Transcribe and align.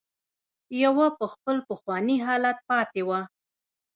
يوه 0.83 1.07
په 1.17 1.25
خپل 1.33 1.57
پخواني 1.69 2.17
حالت 2.25 2.57
پاتې 2.69 3.01
وه. 3.07 3.19